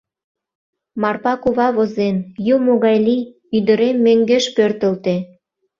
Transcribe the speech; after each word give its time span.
Марпа 1.01 1.33
кува 1.43 1.67
возен: 1.75 2.15
«Юмо 2.55 2.73
гай 2.85 2.97
лий, 3.05 3.23
ӱдырем 3.57 3.97
мӧҥгеш 4.05 4.45
пӧртылтӧ. 4.55 5.15